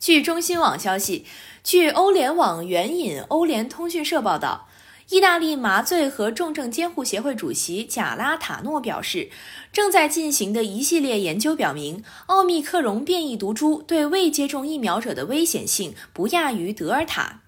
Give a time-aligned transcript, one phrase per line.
[0.00, 1.26] 据中新网消息，
[1.62, 4.66] 据欧联网援引欧联通讯社报道，
[5.10, 9.28] 意大利麻醉和重症监护协会主席贾拉塔诺表示，
[9.70, 17.42] 正在进行的一系列研究表明，奥密克戎变异毒株对未接种疫苗者的危险性不亚于德尔塔。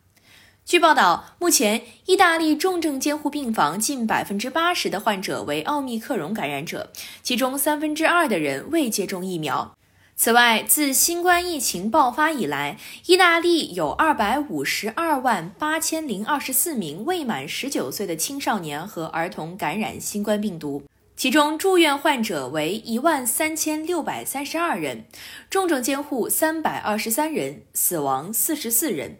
[0.66, 6.92] 据报道，目前意大利重症监护病房近百分之八十的患者为奥密克戎感染者，
[7.22, 9.74] 其中三分之二的人未接种疫苗。
[10.14, 20.84] 此外，自新冠疫情爆发以来，意大利有二百五十二万八千零二十四名未满十九岁的青少年和儿童感染新冠病毒，
[21.16, 25.06] 其中住院患者为一万三千六百三十二人，
[25.50, 29.16] 重症监护三百二十三人，死亡四十四人。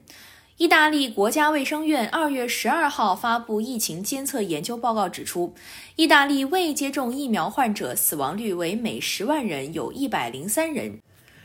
[0.63, 5.53] 意大利国家卫生院二月十二号发布疫情监测研究报告，指出，
[5.97, 11.01] 意大利未接种疫苗患者死亡率为每十万人有一百零三人，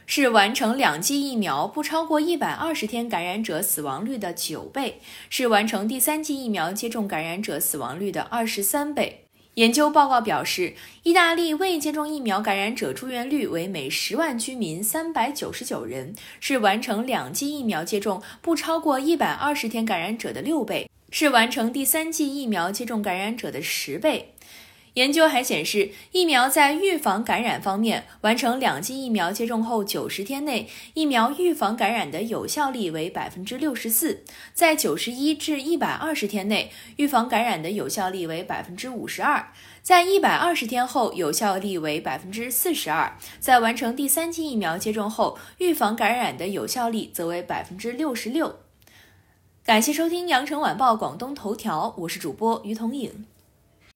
[0.06, 9.27] 是完成两剂疫苗不超过一百二十天感染者死亡率的九倍，是完成第三剂疫苗接种感染者死亡率的二十三倍。
[9.58, 24.36] 研究报告表示，意大利未接种疫苗感染者住院率为每十万居民三百九十九人，是完成两剂疫苗接种不超过一百二十天感染者的六倍，是完成第三剂疫苗接种感染者的十倍。
[24.98, 34.24] 研究还显示，疫苗在预防感染方面，完成两剂疫苗接种后九十天内，疫苗预防感染的有效力为百分之六十四；
[34.56, 39.52] 在九十一至一百二十天内，预防感染的有效力为百分之五十二；
[39.84, 48.56] 在一百二十天后，有效力为百分之四十二；在完成第三剂疫苗接种后，预防感染的有效力则为百分之六十六。
[49.64, 53.28] 感谢收听羊城晚报广东头条，我是主播于彤颖。